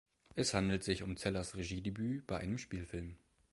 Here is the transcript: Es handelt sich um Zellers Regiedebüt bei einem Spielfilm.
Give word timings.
Es 0.33 0.55
handelt 0.55 0.83
sich 0.83 1.03
um 1.03 1.15
Zellers 1.15 1.55
Regiedebüt 1.55 2.25
bei 2.25 2.39
einem 2.39 2.57
Spielfilm. 2.57 3.19